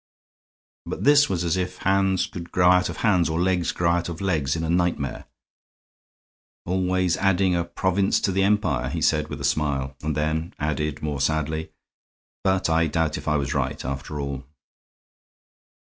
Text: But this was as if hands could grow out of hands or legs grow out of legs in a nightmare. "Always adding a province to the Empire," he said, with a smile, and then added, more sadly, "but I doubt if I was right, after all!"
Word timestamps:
But 0.87 1.03
this 1.03 1.29
was 1.29 1.43
as 1.43 1.57
if 1.57 1.77
hands 1.77 2.25
could 2.25 2.51
grow 2.51 2.71
out 2.71 2.89
of 2.89 2.97
hands 3.05 3.29
or 3.29 3.39
legs 3.39 3.71
grow 3.71 3.91
out 3.91 4.09
of 4.09 4.19
legs 4.19 4.55
in 4.55 4.63
a 4.63 4.69
nightmare. 4.71 5.25
"Always 6.65 7.17
adding 7.17 7.55
a 7.55 7.63
province 7.63 8.19
to 8.21 8.31
the 8.31 8.41
Empire," 8.41 8.89
he 8.89 8.99
said, 8.99 9.27
with 9.27 9.39
a 9.39 9.43
smile, 9.45 9.95
and 10.01 10.17
then 10.17 10.55
added, 10.57 11.03
more 11.03 11.21
sadly, 11.21 11.71
"but 12.43 12.67
I 12.67 12.87
doubt 12.87 13.15
if 13.19 13.27
I 13.27 13.35
was 13.35 13.53
right, 13.53 13.85
after 13.85 14.19
all!" 14.19 14.43